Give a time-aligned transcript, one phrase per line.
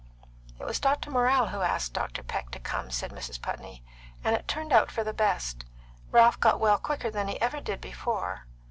[0.59, 1.11] "It was Dr.
[1.11, 2.25] Morrell who asked Mr.
[2.25, 3.39] Peck to come," said Mrs.
[3.39, 3.83] Putney;
[4.23, 5.63] "and it turned out for the best.
[6.11, 8.47] Ralph got well quicker than he ever did before.